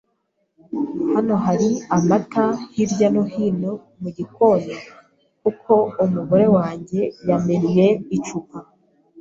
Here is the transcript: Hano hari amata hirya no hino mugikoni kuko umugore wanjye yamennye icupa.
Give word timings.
Hano 1.13 1.33
hari 1.45 1.69
amata 1.97 2.45
hirya 2.73 3.07
no 3.15 3.23
hino 3.33 3.71
mugikoni 4.01 4.75
kuko 5.41 5.73
umugore 6.03 6.45
wanjye 6.55 7.01
yamennye 7.29 7.87
icupa. 8.17 8.57